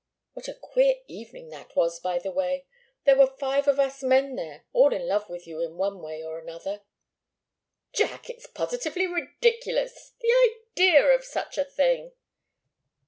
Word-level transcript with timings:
What 0.33 0.47
a 0.47 0.55
queer 0.55 0.95
evening 1.07 1.49
that 1.49 1.75
was, 1.75 1.99
by 1.99 2.17
the 2.17 2.31
way! 2.31 2.65
There 3.03 3.15
were 3.15 3.35
five 3.37 3.67
of 3.67 3.79
us 3.79 4.01
men 4.01 4.35
there, 4.35 4.65
all 4.73 4.91
in 4.95 5.05
love 5.07 5.29
with 5.29 5.45
you 5.45 5.61
in 5.61 5.77
one 5.77 6.01
way 6.01 6.23
or 6.23 6.39
another." 6.39 6.81
"Jack! 7.93 8.27
It's 8.27 8.47
positively 8.47 9.05
ridiculous! 9.05 10.13
The 10.19 10.33
idea 10.73 11.05
of 11.13 11.23
such 11.23 11.59
a 11.59 11.63
thing!" 11.65 12.13